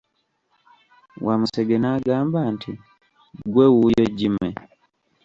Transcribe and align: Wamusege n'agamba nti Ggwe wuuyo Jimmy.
Wamusege 1.25 1.75
n'agamba 1.79 2.39
nti 2.53 2.71
Ggwe 3.45 3.65
wuuyo 3.73 4.05
Jimmy. 4.17 4.49